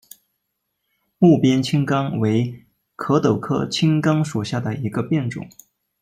[1.19, 2.65] 睦边青冈为
[2.95, 5.47] 壳斗科青冈属下的一个变种。